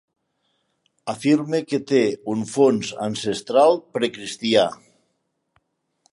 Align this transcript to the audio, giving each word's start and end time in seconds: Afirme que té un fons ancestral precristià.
Afirme 1.11 1.59
que 1.73 1.79
té 1.91 1.99
un 2.33 2.41
fons 2.53 2.89
ancestral 3.09 3.77
precristià. 3.99 4.65